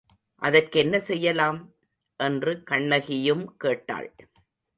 [0.41, 1.59] அதற்கென்ன செய்யலாம்?
[2.19, 4.09] என்று கண்ணகியும் கேட்டாள்.